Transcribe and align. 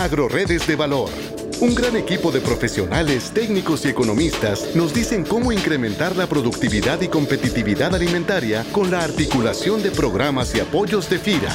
Agroredes 0.00 0.66
de 0.66 0.76
Valor. 0.76 1.10
Un 1.60 1.74
gran 1.74 1.94
equipo 1.94 2.32
de 2.32 2.40
profesionales, 2.40 3.32
técnicos 3.34 3.84
y 3.84 3.88
economistas 3.88 4.74
nos 4.74 4.94
dicen 4.94 5.26
cómo 5.26 5.52
incrementar 5.52 6.16
la 6.16 6.26
productividad 6.26 7.02
y 7.02 7.08
competitividad 7.08 7.94
alimentaria 7.94 8.64
con 8.72 8.90
la 8.90 9.04
articulación 9.04 9.82
de 9.82 9.90
programas 9.90 10.54
y 10.54 10.60
apoyos 10.60 11.10
de 11.10 11.18
FIRA. 11.18 11.52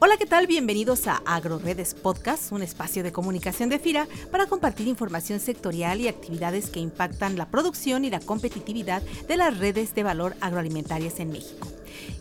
Hola, 0.00 0.16
¿qué 0.18 0.26
tal? 0.26 0.48
Bienvenidos 0.48 1.06
a 1.06 1.22
AgroRedes 1.24 1.94
Podcast, 1.94 2.50
un 2.50 2.64
espacio 2.64 3.04
de 3.04 3.12
comunicación 3.12 3.68
de 3.68 3.78
FIRA 3.78 4.08
para 4.32 4.46
compartir 4.46 4.88
información 4.88 5.38
sectorial 5.38 6.00
y 6.00 6.08
actividades 6.08 6.70
que 6.70 6.80
impactan 6.80 7.38
la 7.38 7.48
producción 7.48 8.04
y 8.04 8.10
la 8.10 8.18
competitividad 8.18 9.02
de 9.02 9.36
las 9.36 9.56
redes 9.56 9.94
de 9.94 10.02
valor 10.02 10.34
agroalimentarias 10.40 11.20
en 11.20 11.30
México. 11.30 11.68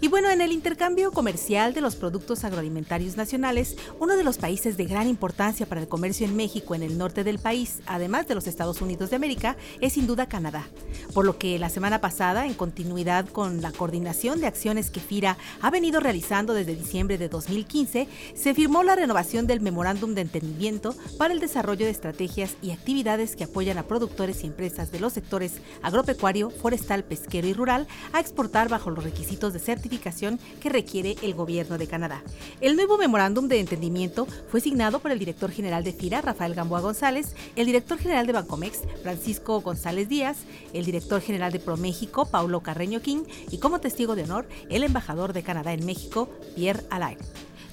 Y 0.01 0.07
bueno, 0.07 0.29
en 0.29 0.41
el 0.41 0.51
intercambio 0.51 1.11
comercial 1.11 1.73
de 1.73 1.81
los 1.81 1.95
productos 1.95 2.43
agroalimentarios 2.43 3.17
nacionales, 3.17 3.75
uno 3.99 4.15
de 4.15 4.23
los 4.23 4.37
países 4.37 4.77
de 4.77 4.85
gran 4.85 5.07
importancia 5.07 5.65
para 5.65 5.81
el 5.81 5.87
comercio 5.87 6.27
en 6.27 6.35
México 6.35 6.75
en 6.75 6.83
el 6.83 6.97
norte 6.97 7.23
del 7.23 7.39
país, 7.39 7.79
además 7.85 8.27
de 8.27 8.35
los 8.35 8.47
Estados 8.47 8.81
Unidos 8.81 9.09
de 9.09 9.15
América, 9.15 9.57
es 9.81 9.93
sin 9.93 10.07
duda 10.07 10.27
Canadá. 10.27 10.67
Por 11.13 11.25
lo 11.25 11.37
que 11.37 11.59
la 11.59 11.69
semana 11.69 12.01
pasada, 12.01 12.45
en 12.45 12.53
continuidad 12.53 13.27
con 13.27 13.61
la 13.61 13.71
coordinación 13.71 14.39
de 14.39 14.47
acciones 14.47 14.91
que 14.91 14.99
FIRA 14.99 15.37
ha 15.61 15.69
venido 15.69 15.99
realizando 15.99 16.53
desde 16.53 16.75
diciembre 16.75 17.17
de 17.17 17.29
2015, 17.29 18.07
se 18.35 18.53
firmó 18.53 18.83
la 18.83 18.95
renovación 18.95 19.47
del 19.47 19.61
Memorándum 19.61 20.13
de 20.13 20.21
Entendimiento 20.21 20.95
para 21.17 21.33
el 21.33 21.39
desarrollo 21.39 21.85
de 21.85 21.91
estrategias 21.91 22.55
y 22.61 22.71
actividades 22.71 23.35
que 23.35 23.45
apoyan 23.45 23.77
a 23.77 23.83
productores 23.83 24.43
y 24.43 24.47
empresas 24.47 24.91
de 24.91 24.99
los 24.99 25.13
sectores 25.13 25.53
agropecuario, 25.81 26.49
forestal, 26.49 27.03
pesquero 27.03 27.47
y 27.47 27.53
rural 27.53 27.87
a 28.13 28.19
exportar 28.19 28.69
bajo 28.69 28.89
los 28.89 29.03
requisitos 29.03 29.53
de 29.53 29.59
certificación 29.67 30.39
que 30.61 30.69
requiere 30.69 31.17
el 31.21 31.33
gobierno 31.33 31.77
de 31.77 31.87
Canadá. 31.87 32.23
El 32.61 32.77
nuevo 32.77 32.97
memorándum 32.97 33.49
de 33.49 33.59
entendimiento 33.59 34.25
fue 34.49 34.61
signado 34.61 34.99
por 34.99 35.11
el 35.11 35.19
director 35.19 35.51
general 35.51 35.83
de 35.83 35.91
FIRA, 35.91 36.21
Rafael 36.21 36.55
Gamboa 36.55 36.79
González, 36.79 37.35
el 37.57 37.65
director 37.65 37.97
general 37.97 38.25
de 38.25 38.33
Bancomex, 38.33 38.83
Francisco 39.03 39.59
González 39.59 40.07
Díaz, 40.07 40.37
el 40.71 40.85
director 40.85 41.19
general 41.19 41.51
de 41.51 41.59
ProMéxico, 41.59 42.25
Paulo 42.25 42.61
Carreño 42.61 43.01
King, 43.01 43.23
y 43.51 43.57
como 43.57 43.81
testigo 43.81 44.15
de 44.15 44.23
honor, 44.23 44.47
el 44.69 44.85
embajador 44.85 45.33
de 45.33 45.43
Canadá 45.43 45.73
en 45.73 45.85
México, 45.85 46.29
Pierre 46.55 46.83
Alain. 46.89 47.17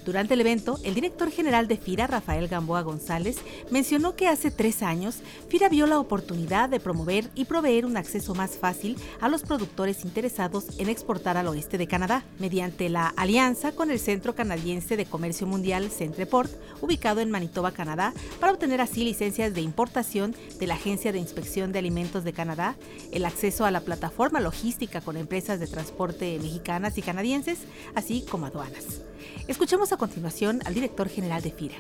Durante 0.05 0.35
el 0.35 0.43
evento, 0.43 0.79
el 0.85 0.95
director 0.95 1.31
general 1.31 1.67
de 1.67 1.79
FIRA, 1.79 2.07
Rafael 2.07 2.47
Gamboa 2.49 2.83
González, 2.83 3.39
mencionó 3.71 4.17
que 4.17 4.29
hace 4.29 4.51
tres 4.51 4.83
años 4.83 5.21
FIRA 5.49 5.71
vio 5.71 5.87
la 5.87 5.99
oportunidad 5.99 6.69
de 6.69 6.79
promover 6.79 7.31
y 7.35 7.47
proveer 7.47 7.87
un 7.87 7.97
acceso 7.97 8.35
más 8.35 8.53
fácil 8.53 8.99
a 9.21 9.31
los 9.31 9.43
productores 9.43 10.05
interesados 10.05 10.79
en 10.79 10.91
exportar 10.91 11.39
al 11.39 11.49
oeste 11.49 11.79
de 11.79 11.87
Canadá, 11.87 12.23
mediante 12.39 12.91
la 12.91 13.09
alianza 13.17 13.73
con 13.73 13.91
el 13.91 13.99
Centro 13.99 14.35
Canadiense 14.35 14.99
de 14.99 15.07
Comercio 15.07 15.47
Mundial 15.47 15.91
Centreport, 15.91 16.51
ubicado 16.83 17.21
en 17.21 17.31
Manitoba, 17.31 17.73
Canadá, 17.73 18.13
para 18.41 18.53
obtener 18.53 18.83
así 18.83 19.05
licencias 19.05 19.55
de 19.55 19.63
importación 19.63 20.37
de 20.61 20.67
la 20.67 20.75
Agencia 20.75 21.13
de 21.13 21.19
Inspección 21.19 21.73
de 21.73 21.79
Alimentos 21.79 22.25
de 22.25 22.35
Canadá, 22.35 22.77
el 23.11 23.25
acceso 23.25 23.65
a 23.65 23.71
la 23.71 23.81
plataforma 23.81 24.41
logística 24.41 25.01
con 25.01 25.17
empresas 25.17 25.61
de 25.61 25.67
transporte 25.67 26.39
mexicanas 26.43 26.99
y 26.99 27.03
canadienses, 27.03 27.61
así 27.95 28.27
como 28.29 28.47
aduanas. 28.47 29.01
Escuchemos 29.49 29.93
a 29.95 29.97
continuación 29.97 30.61
al 30.65 30.75
director 30.75 31.09
general 31.09 31.41
de 31.41 31.53
FIRA. 31.53 31.77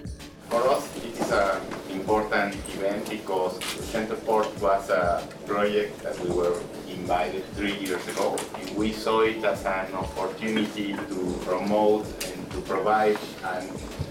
For 0.48 0.62
us, 0.68 0.84
it 1.02 1.18
is 1.20 1.32
an 1.32 1.58
important 1.90 2.54
event 2.76 3.10
because 3.10 3.58
Centerport 3.90 4.46
was 4.60 4.88
a 4.88 5.26
project 5.46 6.00
that 6.04 6.16
we 6.20 6.30
were 6.30 6.54
invited 6.88 7.42
three 7.56 7.74
years 7.74 8.06
ago. 8.06 8.36
We 8.76 8.92
saw 8.92 9.22
it 9.22 9.44
as 9.44 9.64
an 9.66 9.94
opportunity 9.94 10.92
to 10.92 11.40
promote 11.44 12.06
and 12.28 12.50
to 12.52 12.60
provide 12.60 13.18
an 13.42 13.68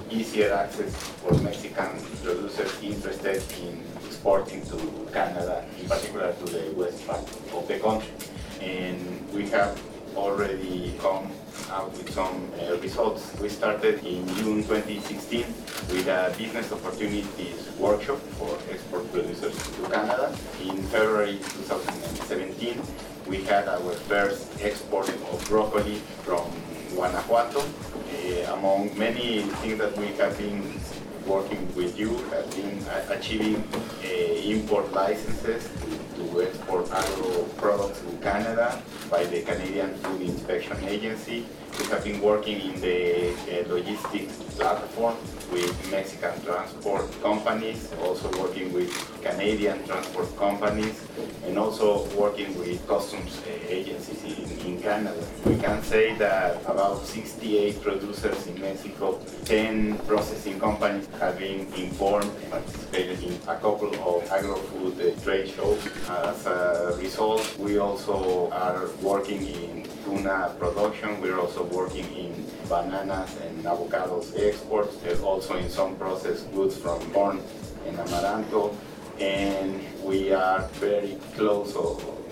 easier 0.09 0.51
access 0.53 0.93
for 1.21 1.33
Mexican 1.41 1.91
producers 2.21 2.73
interested 2.83 3.41
in 3.63 3.81
exporting 4.05 4.65
to 4.67 4.77
Canada, 5.13 5.63
in 5.79 5.87
particular 5.87 6.33
to 6.33 6.45
the 6.51 6.73
west 6.75 7.07
part 7.07 7.23
of 7.53 7.67
the 7.69 7.79
country. 7.79 8.11
And 8.59 8.99
we 9.31 9.47
have 9.49 9.79
already 10.15 10.93
come 10.99 11.31
out 11.71 11.91
with 11.93 12.09
some 12.13 12.51
uh, 12.59 12.77
results. 12.77 13.33
We 13.39 13.49
started 13.49 14.03
in 14.05 14.27
June 14.35 14.63
2016 14.63 15.45
with 15.89 16.07
a 16.07 16.33
business 16.37 16.71
opportunities 16.71 17.69
workshop 17.77 18.19
for 18.37 18.57
export 18.69 19.11
producers 19.11 19.55
to 19.55 19.89
Canada. 19.89 20.35
In 20.61 20.83
February 20.83 21.37
2017, 21.37 22.81
we 23.27 23.43
had 23.43 23.67
our 23.67 23.93
first 24.07 24.51
export 24.61 25.09
of 25.09 25.45
broccoli 25.47 25.95
from 26.23 26.51
Guanajuato. 26.93 27.61
Uh, 27.61 28.53
among 28.53 28.97
many 28.97 29.41
things 29.61 29.79
that 29.79 29.97
we 29.97 30.07
have 30.17 30.37
been 30.37 30.79
working 31.25 31.73
with 31.75 31.97
you 31.97 32.17
have 32.29 32.49
been 32.55 32.77
uh, 32.89 33.05
achieving 33.09 33.63
uh, 34.03 34.07
import 34.07 34.91
licenses 34.91 35.69
to, 35.79 36.23
to 36.23 36.41
export 36.41 36.91
agro 36.91 37.43
products 37.57 37.99
to 38.01 38.17
Canada 38.17 38.81
by 39.09 39.23
the 39.25 39.41
Canadian 39.41 39.93
Food 39.95 40.21
Inspection 40.21 40.77
Agency. 40.87 41.45
We 41.79 41.85
have 41.87 42.03
been 42.03 42.21
working 42.21 42.61
in 42.61 42.81
the 42.81 43.29
uh, 43.33 43.67
logistics 43.67 44.37
platform 44.55 45.15
with 45.51 45.91
Mexican 45.91 46.39
transport 46.43 47.05
companies, 47.21 47.91
also 48.03 48.29
working 48.39 48.71
with 48.73 48.91
Canadian 49.23 49.83
transport 49.85 50.35
companies, 50.37 51.01
and 51.45 51.57
also 51.57 52.05
working 52.15 52.57
with 52.59 52.87
customs 52.87 53.41
uh, 53.47 53.49
agencies 53.67 54.23
in, 54.23 54.67
in 54.67 54.81
Canada. 54.81 55.23
We 55.45 55.57
can 55.57 55.81
say 55.83 56.15
that 56.17 56.61
about 56.65 57.05
68 57.05 57.81
producers 57.81 58.47
in 58.47 58.61
Mexico, 58.61 59.19
10 59.45 59.97
processing 60.07 60.59
companies 60.59 61.07
have 61.19 61.39
been 61.39 61.71
informed 61.73 62.29
and 62.41 62.51
participated 62.51 63.23
in 63.23 63.33
a 63.47 63.55
couple 63.55 63.93
of 63.95 64.29
agro-food 64.31 64.93
uh, 65.01 65.21
trade 65.23 65.49
shows. 65.49 65.79
As 66.09 66.45
a 66.45 66.95
result, 66.99 67.57
we 67.57 67.79
also 67.79 68.49
are 68.51 68.87
working 69.03 69.45
in 69.45 69.87
tuna 70.05 70.55
production. 70.57 71.19
We're 71.21 71.39
also 71.39 71.63
working 71.65 72.05
in 72.15 72.45
bananas 72.69 73.29
and 73.41 73.63
avocados 73.65 74.33
exports. 74.39 74.95
There's 74.97 75.21
also 75.21 75.57
in 75.57 75.69
some 75.69 75.95
processed 75.97 76.51
goods 76.53 76.77
from 76.77 76.99
corn 77.11 77.41
and 77.85 77.97
amaranto. 77.97 78.75
And 79.19 79.81
we 80.03 80.31
are 80.31 80.61
very 80.79 81.17
close 81.35 81.75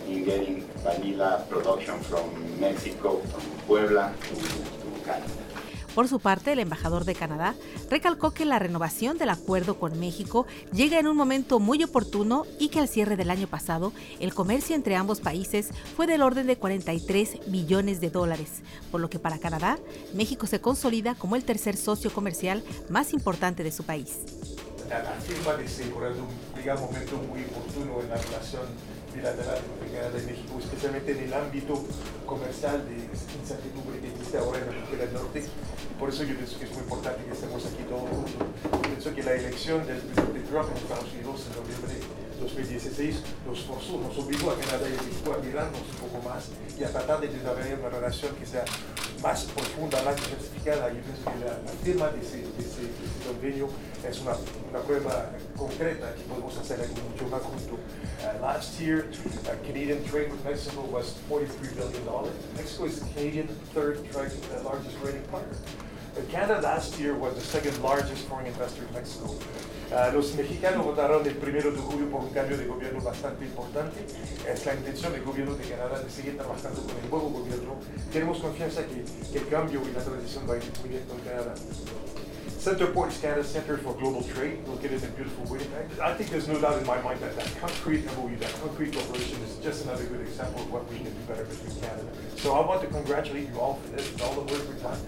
in 0.08 0.24
getting 0.24 0.68
vanilla 0.78 1.46
production 1.50 2.00
from 2.00 2.60
Mexico, 2.60 3.20
from 3.20 3.42
Puebla 3.68 4.14
to, 4.22 4.36
to 4.36 5.06
Canada. 5.06 5.50
Por 5.96 6.07
su 6.07 6.19
parte, 6.19 6.53
el 6.53 6.59
embajador 6.59 7.03
de 7.03 7.16
Canadá 7.16 7.53
recalcó 7.90 8.31
que 8.31 8.46
la 8.46 8.59
renovación 8.59 9.18
del 9.18 9.29
acuerdo 9.29 9.78
con 9.78 10.00
México 10.00 10.46
llega 10.72 11.00
en 11.00 11.07
un 11.07 11.18
momento 11.18 11.59
muy 11.59 11.84
oportuno 11.84 12.46
y 12.59 12.69
que 12.69 12.79
al 12.79 12.88
cierre 12.88 13.18
del 13.18 13.29
año 13.29 13.47
pasado 13.47 13.91
el 14.22 14.34
comercio 14.34 14.75
entre 14.75 14.96
ambos 14.96 15.19
países 15.19 15.69
fue 15.97 16.07
del 16.07 16.22
orden 16.22 16.47
de 16.47 16.56
43 16.56 17.40
billones 17.47 18.00
de 18.00 18.09
dólares, 18.09 18.62
por 18.90 19.01
lo 19.01 19.09
que 19.09 19.19
para 19.19 19.38
Canadá, 19.38 19.78
México 20.13 20.47
se 20.47 20.62
consolida 20.62 21.16
como 21.16 21.35
el 21.35 21.44
tercer 21.44 21.75
socio 21.75 22.12
comercial 22.13 22.63
más 22.90 23.12
importante 23.12 23.63
de 23.63 23.72
su 23.72 23.84
país. 23.84 24.19
Momento 26.80 27.18
muy 27.18 27.44
oportuno 27.44 28.01
en 28.01 28.09
la 28.09 28.18
relación 28.18 28.63
bilateral 29.14 29.60
y 29.92 30.26
México, 30.26 30.58
especialmente 30.60 31.12
en 31.12 31.20
el 31.20 31.34
ámbito 31.34 31.84
comercial 32.26 32.84
de 32.88 32.96
incertidumbre 33.40 34.00
que 34.00 34.08
existe 34.10 34.38
ahora 34.38 34.60
en 34.60 34.66
la 34.68 34.72
frontera 34.72 35.12
norte. 35.12 35.44
Por 36.00 36.10
eso 36.10 36.24
yo 36.24 36.36
pienso 36.36 36.58
que 36.58 36.66
es 36.66 36.72
muy 36.72 36.82
importante 36.82 37.24
que 37.26 37.32
estemos 37.32 37.66
aquí 37.66 37.84
todos 37.88 38.10
juntos. 38.10 38.82
Pienso 38.82 39.14
que 39.14 39.24
la 39.24 39.34
elección 39.34 39.86
del 39.86 40.00
presidente 40.00 40.40
Trump 40.50 40.70
en 40.72 40.78
Estados 40.78 41.12
Unidos 41.14 41.46
en 41.46 41.54
noviembre 41.62 41.94
de 41.94 42.40
2016 42.42 43.22
nos 43.46 43.60
forzó, 43.66 44.00
nos 44.00 44.18
obligó 44.18 44.52
a 44.52 44.58
Canadá 44.58 44.90
y 44.90 44.98
México 44.98 45.34
a 45.34 45.38
mirarnos 45.38 45.82
un 45.82 46.10
poco 46.10 46.28
más 46.28 46.50
y 46.78 46.84
a 46.84 46.90
tratar 46.90 47.22
de 47.22 47.28
desarrollar 47.28 47.80
una 47.80 47.90
relación 47.90 48.36
que 48.36 48.46
sea 48.46 48.66
más 49.22 49.46
profunda, 49.46 50.02
más 50.04 50.16
diversificada. 50.16 50.90
Yo 50.90 51.02
pienso 51.06 51.22
que 51.30 51.46
la, 51.46 51.54
la 51.62 51.76
firma 51.84 52.10
de 52.10 52.22
ese, 52.22 52.38
de 52.38 52.64
ese, 52.66 52.90
ese 53.31 53.39
convenio 53.39 53.69
es 54.07 54.22
una, 54.22 54.36
una 54.69 54.80
prueba 54.80 55.30
concreta 55.57 56.13
que 56.16 56.22
podemos 56.24 56.57
hacer 56.57 56.81
algo 56.81 56.95
mucho 57.10 57.28
más 57.28 57.42
junto. 57.42 57.75
Uh, 57.75 58.42
last 58.42 58.80
year, 58.80 59.06
uh, 59.45 59.66
Canadian 59.66 60.04
trade 60.04 60.31
with 60.31 60.44
Mexico 60.44 60.81
was 60.92 61.16
$43 61.30 61.75
billion. 61.75 62.04
Mexico 62.56 62.86
is 62.86 63.00
the 63.00 63.07
Canadian 63.13 63.48
third 63.74 63.98
trade, 64.12 64.31
uh, 64.56 64.63
largest 64.63 65.00
trading 65.01 65.24
partner. 65.31 65.57
Uh, 66.18 66.22
Canada 66.30 66.62
last 66.62 67.00
year 67.00 67.16
was 67.16 67.36
the 67.36 67.42
second 67.42 67.81
largest 67.81 68.28
foreign 68.28 68.48
investor 68.48 68.83
in 68.83 68.94
Mexico. 68.94 69.36
Uh, 69.92 70.10
los 70.13 70.33
mexicanos 70.36 70.86
votaron 70.86 71.25
el 71.28 71.36
primero 71.36 71.69
de 71.69 71.78
julio 71.78 72.10
por 72.10 72.22
un 72.22 72.30
cambio 72.30 72.57
de 72.57 72.66
gobierno 72.66 73.01
bastante 73.01 73.44
importante. 73.44 74.06
Es 74.48 74.66
la 74.66 74.75
intención 74.75 75.12
del 75.12 75.24
gobierno 75.24 75.56
de 75.56 75.66
Canadá 75.66 76.00
de 76.00 76.10
seguir 76.10 76.38
trabajando 76.38 76.81
con 76.81 76.92
el 76.92 77.10
nuevo 77.10 77.30
gobierno. 77.30 77.75
Tenemos 78.12 78.39
confianza 78.39 78.83
que, 78.86 79.04
que 79.31 79.39
el 79.39 79.48
cambio 79.50 79.81
y 79.81 79.94
la 79.94 80.01
transición 80.01 80.50
va 80.50 80.54
a 80.54 80.57
ir 80.57 80.63
muy 80.80 80.89
bien 80.89 81.04
con 81.07 81.19
Canadá. 81.19 81.54
Centerport 82.48 83.10
is 83.10 83.18
Canada's 83.18 83.48
Center 83.48 83.78
for 83.78 83.94
Global 83.96 84.24
Trade, 84.24 84.68
located 84.68 85.04
in 85.04 85.12
beautiful 85.12 85.46
Winnipeg. 85.46 86.00
I 86.00 86.14
think 86.14 86.30
there's 86.30 86.48
no 86.48 86.60
doubt 86.62 86.80
in 86.80 86.86
my 86.86 87.02
mind 87.02 87.20
that 87.20 87.36
that 87.36 87.52
concrete 87.60 88.06
MOU, 88.06 88.36
that 88.38 88.54
concrete 88.62 88.94
cooperation 88.94 89.42
is 89.42 89.58
just 89.58 89.86
another 89.86 90.06
good 90.06 90.22
example 90.22 90.62
of 90.62 90.72
what 90.72 90.90
we 90.90 90.98
can 90.98 91.06
do 91.06 91.20
better 91.28 91.44
between 91.46 91.82
Canada. 91.82 92.08
So 92.38 92.54
I 92.54 92.66
want 92.66 92.82
to 92.82 92.88
congratulate 92.88 93.50
you 93.50 93.60
all 93.60 93.76
for 93.76 93.88
this, 93.90 94.12
and 94.12 94.22
all 94.22 94.36
the 94.36 94.54
work 94.54 94.68
we've 94.68 94.82
done. 94.82 95.00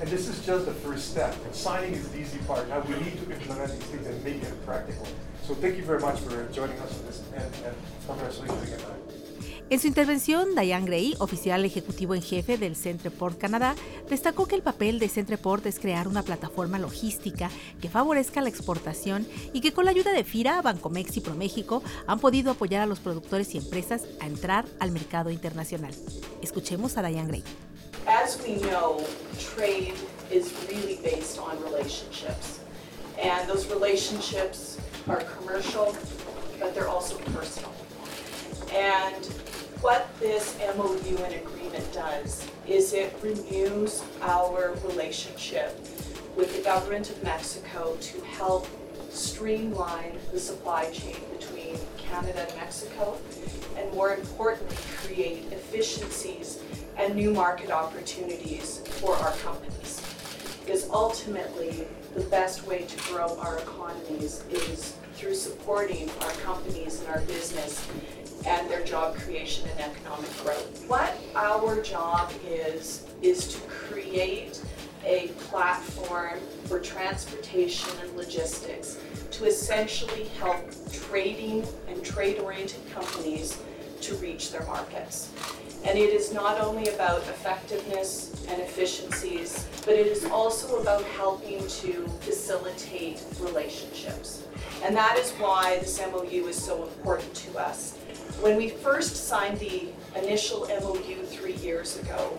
And 0.00 0.08
this 0.08 0.26
is 0.28 0.44
just 0.44 0.66
the 0.66 0.72
first 0.72 1.10
step. 1.10 1.34
Signing 1.52 1.92
is 1.92 2.08
the 2.08 2.18
easy 2.18 2.38
part. 2.38 2.68
Now 2.68 2.80
we 2.80 2.94
need 2.96 3.18
to 3.24 3.30
implement 3.30 3.72
these 3.72 3.84
things 3.84 4.06
and 4.06 4.24
make 4.24 4.42
it 4.42 4.66
practical. 4.66 5.06
So 5.42 5.54
thank 5.54 5.76
you 5.76 5.84
very 5.84 6.00
much 6.00 6.18
for 6.20 6.46
joining 6.48 6.78
us 6.78 6.96
for 6.96 7.06
this 7.06 7.22
and, 7.34 7.54
and 7.66 7.76
congratulations 8.06 8.72
again. 8.72 9.21
En 9.72 9.80
su 9.80 9.86
intervención, 9.86 10.54
Diane 10.54 10.84
Gray, 10.84 11.14
oficial 11.18 11.64
ejecutivo 11.64 12.14
en 12.14 12.20
jefe 12.20 12.58
del 12.58 12.76
Centreport 12.76 13.38
Canadá, 13.38 13.74
destacó 14.06 14.44
que 14.44 14.54
el 14.54 14.60
papel 14.60 14.98
de 14.98 15.08
Centreport 15.08 15.64
es 15.64 15.78
crear 15.78 16.08
una 16.08 16.22
plataforma 16.22 16.78
logística 16.78 17.50
que 17.80 17.88
favorezca 17.88 18.42
la 18.42 18.50
exportación 18.50 19.26
y 19.54 19.62
que 19.62 19.72
con 19.72 19.86
la 19.86 19.92
ayuda 19.92 20.12
de 20.12 20.24
FIRA, 20.24 20.60
Bancomex 20.60 21.16
y 21.16 21.20
ProMéxico 21.22 21.82
han 22.06 22.20
podido 22.20 22.50
apoyar 22.50 22.82
a 22.82 22.86
los 22.86 23.00
productores 23.00 23.54
y 23.54 23.58
empresas 23.58 24.02
a 24.20 24.26
entrar 24.26 24.66
al 24.78 24.90
mercado 24.90 25.30
internacional. 25.30 25.94
Escuchemos 26.42 26.98
a 26.98 27.02
Diane 27.08 27.28
Gray. 27.28 27.44
As 28.06 28.38
we 28.46 28.56
know, 28.68 28.98
trade 29.56 29.94
is 30.30 30.52
really 30.68 30.98
based 31.02 31.38
on 31.38 31.56
relationships. 31.64 32.60
And 33.18 33.48
those 33.48 33.66
relationships 33.72 34.76
are 35.08 35.24
commercial, 35.38 35.96
but 36.60 36.74
they're 36.74 36.90
also 36.90 37.16
personal. 37.32 37.72
And 38.70 39.26
what 39.82 40.08
this 40.20 40.56
MOU 40.76 41.16
and 41.24 41.34
agreement 41.34 41.92
does 41.92 42.48
is 42.68 42.92
it 42.92 43.12
renews 43.20 44.04
our 44.20 44.74
relationship 44.86 45.76
with 46.36 46.56
the 46.56 46.62
government 46.62 47.10
of 47.10 47.20
Mexico 47.24 47.96
to 48.00 48.20
help 48.20 48.68
streamline 49.10 50.16
the 50.30 50.38
supply 50.38 50.88
chain 50.92 51.16
between 51.36 51.76
Canada 51.98 52.46
and 52.48 52.56
Mexico, 52.56 53.18
and 53.76 53.92
more 53.92 54.14
importantly, 54.14 54.76
create 55.04 55.50
efficiencies 55.50 56.60
and 56.96 57.16
new 57.16 57.32
market 57.32 57.72
opportunities 57.72 58.78
for 59.00 59.16
our 59.16 59.32
companies. 59.38 60.00
Because 60.64 60.88
ultimately, 60.90 61.88
the 62.14 62.22
best 62.26 62.68
way 62.68 62.82
to 62.82 63.10
grow 63.10 63.36
our 63.40 63.58
economies 63.58 64.44
is 64.48 64.96
through 65.14 65.34
supporting 65.34 66.08
our 66.20 66.30
companies 66.44 67.00
and 67.00 67.08
our 67.08 67.20
business 67.22 67.84
and 68.46 68.68
their 68.70 68.84
job 68.84 69.16
creation 69.16 69.68
and 69.70 69.80
economic 69.80 70.30
growth. 70.42 70.84
What 70.88 71.16
our 71.34 71.80
job 71.82 72.32
is, 72.46 73.06
is 73.22 73.48
to 73.54 73.60
create 73.68 74.62
a 75.04 75.28
platform 75.38 76.38
for 76.64 76.80
transportation 76.80 77.90
and 78.02 78.16
logistics 78.16 78.98
to 79.32 79.44
essentially 79.46 80.24
help 80.38 80.64
trading 80.92 81.66
and 81.88 82.04
trade 82.04 82.38
oriented 82.38 82.88
companies 82.92 83.60
to 84.00 84.14
reach 84.16 84.52
their 84.52 84.64
markets. 84.66 85.30
And 85.84 85.98
it 85.98 86.10
is 86.10 86.32
not 86.32 86.60
only 86.60 86.88
about 86.88 87.22
effectiveness 87.22 88.46
and 88.48 88.60
efficiencies, 88.60 89.66
but 89.84 89.94
it 89.94 90.06
is 90.06 90.24
also 90.26 90.80
about 90.80 91.02
helping 91.02 91.58
to 91.58 92.06
facilitate 92.20 93.24
relationships. 93.40 94.44
And 94.84 94.94
that 94.96 95.18
is 95.18 95.32
why 95.32 95.78
this 95.78 96.00
MOU 96.00 96.46
is 96.46 96.60
so 96.60 96.84
important 96.84 97.34
to 97.34 97.58
us. 97.58 97.98
When 98.42 98.56
we 98.56 98.70
first 98.70 99.28
signed 99.28 99.60
the 99.60 99.86
initial 100.16 100.66
MOU 100.66 101.24
three 101.26 101.54
years 101.54 101.96
ago, 102.00 102.36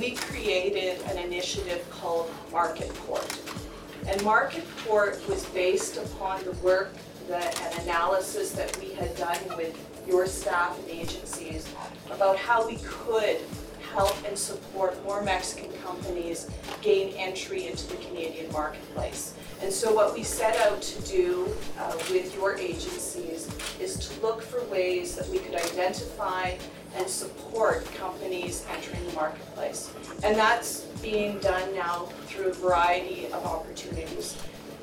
we 0.00 0.12
created 0.12 1.02
an 1.02 1.18
initiative 1.18 1.86
called 1.90 2.30
Market 2.50 2.88
Port. 2.94 3.38
And 4.06 4.24
Market 4.24 4.64
Port 4.86 5.20
was 5.28 5.44
based 5.50 5.98
upon 5.98 6.42
the 6.44 6.52
work 6.62 6.94
that, 7.28 7.60
and 7.60 7.82
analysis 7.82 8.52
that 8.52 8.74
we 8.78 8.94
had 8.94 9.14
done 9.18 9.38
with 9.54 9.76
your 10.08 10.26
staff 10.26 10.78
and 10.78 10.88
agencies 10.88 11.68
about 12.10 12.38
how 12.38 12.66
we 12.66 12.76
could 12.76 13.36
help 13.94 14.16
and 14.26 14.36
support 14.36 15.02
more 15.04 15.22
Mexican 15.22 15.72
companies 15.84 16.50
gain 16.82 17.14
entry 17.16 17.68
into 17.68 17.86
the 17.86 17.96
Canadian 17.96 18.50
marketplace. 18.52 19.34
And 19.62 19.72
so, 19.72 19.94
what 19.94 20.12
we 20.12 20.22
set 20.22 20.56
out 20.66 20.82
to 20.82 21.02
do 21.02 21.48
uh, 21.78 21.96
with 22.10 22.34
your 22.34 22.58
agencies 22.58 23.48
is 23.80 23.96
to 23.96 24.20
look 24.20 24.42
for 24.42 24.62
ways 24.64 25.14
that 25.16 25.28
we 25.28 25.38
could 25.38 25.54
identify 25.54 26.56
and 26.96 27.08
support 27.08 27.86
companies 27.94 28.66
entering 28.70 29.04
the 29.06 29.12
marketplace. 29.12 29.92
And 30.22 30.36
that's 30.36 30.82
being 31.02 31.38
done 31.38 31.74
now 31.74 32.06
through 32.26 32.50
a 32.50 32.52
variety 32.52 33.26
of 33.26 33.44
opportunities. 33.46 34.36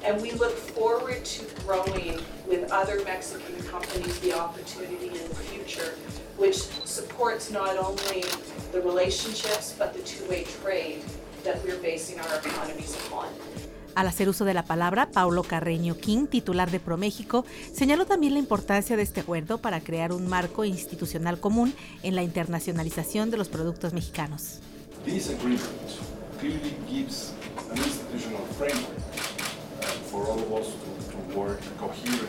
And 0.04 0.22
we 0.22 0.32
look 0.32 0.54
forward 0.54 1.24
to 1.24 1.46
growing 1.64 2.20
with 2.48 2.72
other 2.72 3.04
Mexican 3.04 3.62
companies 3.68 4.20
the 4.20 4.34
opportunity 4.34 5.08
in 5.08 5.30
the 5.30 5.36
future, 5.36 5.94
which 6.38 6.68
supports 7.22 7.52
not 7.52 7.78
only 7.78 8.24
the 8.72 8.82
relationships 8.82 9.76
but 9.78 9.94
the 9.94 10.02
two 10.02 10.28
way 10.28 10.44
trade 10.64 11.02
that 11.44 11.64
we're 11.64 11.80
basing 11.82 12.20
our 12.20 12.40
economies 12.44 12.96
upon. 13.08 13.28
Al 13.94 14.08
hacer 14.08 14.30
uso 14.30 14.46
de 14.46 14.54
la 14.54 14.64
palabra, 14.64 15.12
Paulo 15.12 15.44
Carreño 15.44 15.98
King, 15.98 16.26
titular 16.28 16.72
de 16.72 16.80
ProMéxico, 16.80 17.46
señaló 17.74 18.06
también 18.06 18.34
la 18.34 18.40
importancia 18.40 18.96
de 18.96 19.04
este 19.04 19.20
acuerdo 19.20 19.58
para 19.60 19.82
crear 19.82 20.14
un 20.14 20.28
marco 20.30 20.64
institucional 20.64 21.40
común 21.40 21.76
en 22.02 22.16
la 22.16 22.24
internacionalización 22.24 23.30
de 23.30 23.38
los 23.38 23.50
productos 23.50 23.94
mexicanos. 23.94 24.60
This 25.06 25.30
agreement 25.30 25.62
clearly 26.40 26.74
gives 26.90 27.34
an 27.70 27.78
institutional 27.78 28.42
framework 28.58 28.98
for 30.10 30.26
all 30.26 30.40
of 30.40 30.52
us 30.54 30.68
to, 30.68 31.12
to 31.12 31.38
work 31.38 31.60
coherently 31.78 32.26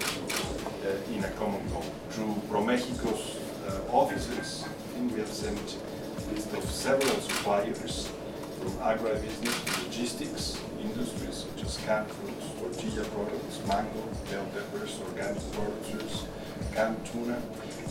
uh, 0.84 1.14
in 1.16 1.24
a 1.24 1.30
common 1.38 1.62
goal. 1.70 1.84
Through 2.10 2.34
ProMéxico's 2.50 3.38
uh, 3.68 3.96
offices, 3.96 4.64
We 4.98 5.18
have 5.18 5.28
sent 5.28 5.58
a 5.58 6.34
list 6.34 6.52
of 6.52 6.64
several 6.64 7.16
suppliers 7.20 8.10
from 8.58 8.72
agribusiness, 8.72 9.84
logistics, 9.84 10.60
industries 10.80 11.46
such 11.48 11.64
as 11.64 11.76
canned 11.78 12.10
fruits, 12.10 12.46
tortilla 12.58 13.04
products, 13.08 13.60
mango, 13.66 14.02
bell 14.30 14.46
peppers, 14.54 14.98
organic 15.08 15.42
producers, 15.52 16.26
canned 16.74 17.04
tuna. 17.06 17.42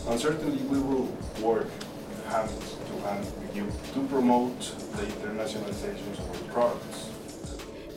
And 0.08 0.20
certainly 0.20 0.62
we 0.64 0.78
will 0.80 1.08
work 1.40 1.68
hand 2.28 2.50
to 2.86 3.08
hand 3.08 3.24
with 3.24 3.56
you 3.56 3.66
to 3.94 4.08
promote 4.08 4.60
the 4.96 5.02
internationalization 5.02 6.12
of 6.12 6.30
our 6.30 6.52
products. 6.52 7.08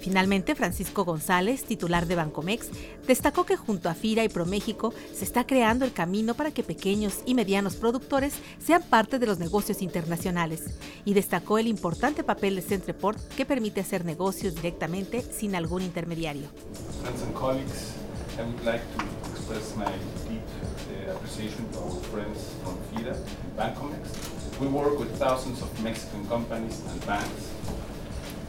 Finalmente, 0.06 0.54
Francisco 0.54 1.04
González, 1.04 1.64
titular 1.64 2.06
de 2.06 2.14
Bancomex, 2.14 2.70
destacó 3.08 3.44
que 3.44 3.58
junto 3.58 3.90
a 3.90 3.96
FIRA 3.96 4.24
y 4.24 4.30
ProMéxico 4.30 4.94
se 5.12 5.26
está 5.26 5.48
creando 5.48 5.84
el 5.84 5.94
camino 5.94 6.36
para 6.36 6.52
que 6.52 6.62
pequeños 6.62 7.22
y 7.26 7.34
medianos 7.34 7.76
productores 7.76 8.36
sean 8.64 8.84
parte 8.84 9.18
de 9.18 9.26
los 9.26 9.40
negocios 9.40 9.82
internacionales 9.82 10.78
y 11.06 11.16
destacó 11.16 11.58
el 11.58 11.66
importante 11.66 12.24
papel 12.24 12.56
de 12.56 12.62
Centreport 12.62 13.18
que 13.30 13.48
permite 13.48 13.82
hacer 13.82 14.06
negocios 14.06 14.54
directamente 14.54 15.24
sin 15.24 15.56
algún 15.56 15.82
intermediario. 15.82 16.50
Bancomex. 23.58 24.60
We 24.62 24.68
work 24.68 25.00
with 25.00 25.10
thousands 25.18 25.64
of 25.64 25.70
Mexican 25.82 26.24
companies 26.28 26.80
and 26.92 27.04
banks 27.08 27.50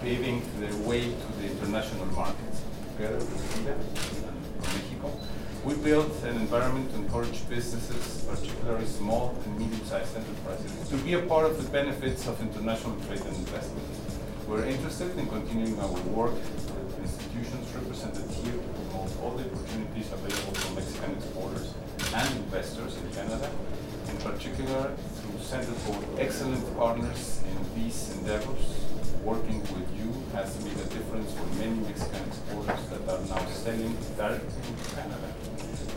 paving 0.00 0.42
the 0.60 0.76
way 0.88 1.00
to 1.00 1.32
the 1.40 1.50
international 1.50 2.06
markets. 2.06 2.62
Together 2.96 3.16
with 3.16 3.40
FIRA 3.54 3.74
and 3.74 4.60
Mexico, 4.60 5.12
we 5.64 5.74
built 5.74 6.12
an 6.24 6.36
environment 6.36 6.90
to 6.90 6.96
encourage 6.96 7.48
businesses, 7.48 8.24
particularly 8.28 8.86
small 8.86 9.36
and 9.44 9.58
medium-sized 9.58 10.16
enterprises, 10.16 10.88
to 10.88 10.96
be 10.98 11.14
a 11.14 11.22
part 11.22 11.44
of 11.44 11.62
the 11.62 11.68
benefits 11.70 12.26
of 12.26 12.40
international 12.40 12.96
trade 13.06 13.20
and 13.20 13.36
investment. 13.36 13.86
We're 14.48 14.64
interested 14.64 15.16
in 15.18 15.26
continuing 15.26 15.78
our 15.80 15.92
work 16.14 16.34
with 16.34 16.98
institutions 17.00 17.66
represented 17.74 18.30
here 18.30 18.52
to 18.52 18.68
promote 18.68 19.10
all 19.22 19.32
the 19.32 19.44
opportunities 19.44 20.12
available 20.12 20.54
for 20.54 20.74
Mexican 20.74 21.12
exporters 21.16 21.74
and 22.14 22.36
investors 22.36 22.96
in 22.96 23.10
Canada, 23.12 23.50
in 24.08 24.16
particular 24.18 24.94
through 25.16 25.40
Center 25.40 25.72
for 25.84 26.20
excellent 26.20 26.76
partners 26.76 27.42
in 27.44 27.82
these 27.82 28.16
endeavors 28.18 28.85
working 29.26 29.58
with 29.74 29.90
you 29.98 30.06
has 30.32 30.54
made 30.62 30.78
a 30.78 30.88
difference 30.94 31.34
for 31.34 31.44
many 31.58 31.74
Mexican 31.80 32.22
exporters 32.28 32.78
that 32.90 33.02
are 33.10 33.22
now 33.26 33.44
selling 33.50 33.92
directly 34.16 34.62
to 34.78 34.94
Canada 34.94 35.34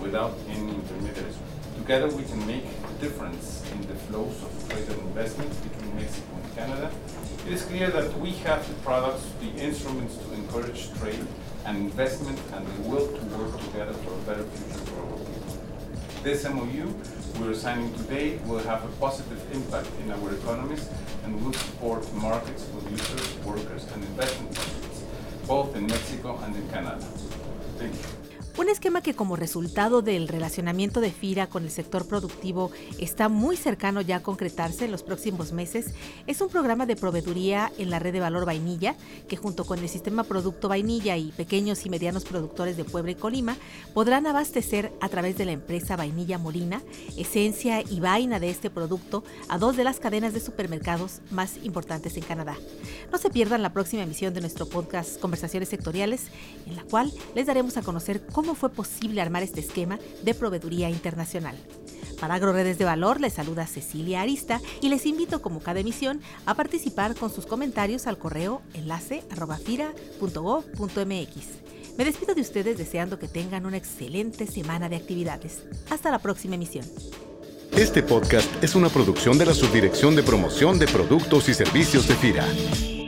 without 0.01 0.33
any 0.49 0.73
intermediaries. 0.73 1.37
Together 1.77 2.07
we 2.07 2.23
can 2.23 2.41
make 2.47 2.65
a 2.65 2.93
difference 2.99 3.63
in 3.71 3.81
the 3.85 3.93
flows 3.93 4.41
of 4.41 4.49
trade 4.67 4.89
and 4.89 4.99
investment 5.01 5.51
between 5.61 5.95
Mexico 5.95 6.27
and 6.41 6.55
Canada. 6.55 6.91
It 7.45 7.53
is 7.53 7.61
clear 7.65 7.91
that 7.91 8.17
we 8.17 8.31
have 8.47 8.67
the 8.67 8.73
products, 8.81 9.27
the 9.41 9.51
instruments 9.61 10.17
to 10.17 10.33
encourage 10.33 10.91
trade 10.97 11.27
and 11.65 11.77
investment 11.77 12.39
and 12.53 12.65
the 12.65 12.89
will 12.89 13.07
to 13.07 13.23
work 13.37 13.61
together 13.61 13.93
for 13.93 14.11
a 14.11 14.21
better 14.25 14.43
future 14.43 14.85
for 14.89 15.01
our 15.05 15.17
people. 15.19 15.57
This 16.23 16.49
MOU 16.49 16.95
we're 17.39 17.53
signing 17.53 17.93
today 17.93 18.37
will 18.45 18.59
have 18.59 18.83
a 18.83 18.87
positive 18.99 19.39
impact 19.53 19.87
in 20.03 20.11
our 20.11 20.33
economies 20.33 20.89
and 21.23 21.43
will 21.43 21.53
support 21.53 22.13
markets, 22.13 22.65
producers, 22.65 23.45
workers, 23.45 23.85
and 23.93 24.03
investment 24.03 24.53
projects, 24.53 25.03
both 25.47 25.75
in 25.75 25.87
Mexico 25.87 26.37
and 26.43 26.55
in 26.55 26.69
Canada. 26.69 27.05
Thank 27.77 27.95
you. 27.95 28.18
Un 28.59 28.67
esquema 28.67 29.01
que 29.01 29.13
como 29.13 29.37
resultado 29.37 30.01
del 30.01 30.27
relacionamiento 30.27 30.99
de 30.99 31.11
FIRA 31.11 31.47
con 31.47 31.63
el 31.63 31.71
sector 31.71 32.05
productivo 32.05 32.71
está 32.99 33.29
muy 33.29 33.55
cercano 33.55 34.01
ya 34.01 34.17
a 34.17 34.21
concretarse 34.21 34.83
en 34.83 34.91
los 34.91 35.01
próximos 35.01 35.53
meses 35.53 35.93
es 36.27 36.41
un 36.41 36.49
programa 36.49 36.85
de 36.85 36.97
proveeduría 36.97 37.71
en 37.77 37.89
la 37.89 37.99
red 37.99 38.11
de 38.11 38.19
valor 38.19 38.45
vainilla 38.45 38.97
que 39.29 39.37
junto 39.37 39.63
con 39.63 39.79
el 39.79 39.87
sistema 39.87 40.25
Producto 40.25 40.67
Vainilla 40.67 41.15
y 41.15 41.31
pequeños 41.31 41.85
y 41.85 41.89
medianos 41.89 42.25
productores 42.25 42.75
de 42.75 42.83
Puebla 42.83 43.11
y 43.11 43.15
Colima 43.15 43.55
podrán 43.93 44.27
abastecer 44.27 44.91
a 44.99 45.07
través 45.07 45.37
de 45.37 45.45
la 45.45 45.53
empresa 45.53 45.95
Vainilla 45.95 46.37
Molina, 46.37 46.81
esencia 47.17 47.81
y 47.81 48.01
vaina 48.01 48.41
de 48.41 48.49
este 48.49 48.69
producto 48.69 49.23
a 49.47 49.57
dos 49.57 49.77
de 49.77 49.85
las 49.85 50.01
cadenas 50.01 50.33
de 50.33 50.41
supermercados 50.41 51.21
más 51.31 51.55
importantes 51.63 52.17
en 52.17 52.23
Canadá. 52.23 52.57
No 53.09 53.19
se 53.19 53.29
pierdan 53.29 53.61
la 53.61 53.71
próxima 53.71 54.03
emisión 54.03 54.33
de 54.33 54.41
nuestro 54.41 54.67
podcast 54.67 55.17
Conversaciones 55.21 55.69
Sectoriales, 55.69 56.27
en 56.67 56.75
la 56.75 56.83
cual 56.83 57.13
les 57.35 57.47
daremos 57.47 57.77
a 57.77 57.83
conocer 57.83 58.21
cómo 58.33 58.48
fue 58.55 58.69
posible 58.69 59.21
armar 59.21 59.43
este 59.43 59.59
esquema 59.59 59.99
de 60.23 60.33
proveeduría 60.33 60.89
internacional. 60.89 61.57
Para 62.19 62.35
AgroRedes 62.35 62.77
de 62.77 62.85
Valor 62.85 63.21
les 63.21 63.33
saluda 63.33 63.65
Cecilia 63.65 64.21
Arista 64.21 64.61
y 64.81 64.89
les 64.89 65.05
invito 65.05 65.41
como 65.41 65.61
cada 65.61 65.79
emisión 65.79 66.21
a 66.45 66.53
participar 66.55 67.15
con 67.15 67.33
sus 67.33 67.45
comentarios 67.45 68.07
al 68.07 68.17
correo 68.17 68.61
enlace 68.73 69.23
Me 71.97 72.05
despido 72.05 72.33
de 72.35 72.41
ustedes 72.41 72.77
deseando 72.77 73.19
que 73.19 73.27
tengan 73.27 73.65
una 73.65 73.77
excelente 73.77 74.47
semana 74.47 74.89
de 74.89 74.97
actividades. 74.97 75.63
Hasta 75.89 76.11
la 76.11 76.19
próxima 76.19 76.55
emisión. 76.55 76.85
Este 77.73 78.03
podcast 78.03 78.63
es 78.63 78.75
una 78.75 78.89
producción 78.89 79.37
de 79.37 79.45
la 79.45 79.53
Subdirección 79.53 80.15
de 80.15 80.23
Promoción 80.23 80.79
de 80.79 80.87
Productos 80.87 81.47
y 81.49 81.53
Servicios 81.53 82.07
de 82.07 82.15
FIRA. 82.15 82.98